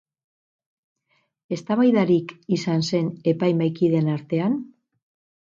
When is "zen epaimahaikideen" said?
2.93-4.11